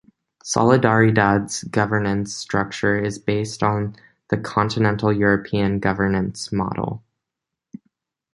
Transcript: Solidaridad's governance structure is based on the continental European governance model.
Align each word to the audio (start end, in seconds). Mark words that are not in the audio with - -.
Solidaridad's 0.43 1.63
governance 1.65 2.33
structure 2.33 2.97
is 2.97 3.19
based 3.19 3.61
on 3.61 3.95
the 4.29 4.37
continental 4.37 5.13
European 5.13 5.77
governance 5.79 6.51
model. 6.51 7.03